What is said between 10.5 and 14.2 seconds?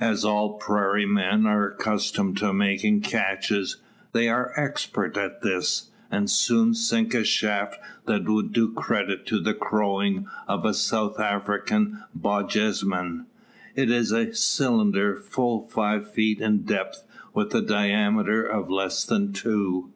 a South African Bosjesman. It is